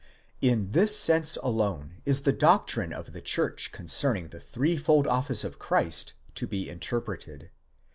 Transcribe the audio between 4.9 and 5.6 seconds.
office of